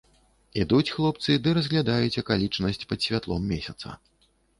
[0.61, 3.93] Ідуць хлопцы ды разглядаюць акалічнасць пад святлом месяца.